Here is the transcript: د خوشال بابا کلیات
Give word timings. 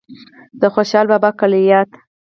د 0.61 0.61
خوشال 0.73 1.05
بابا 1.11 1.29
کلیات 1.39 1.89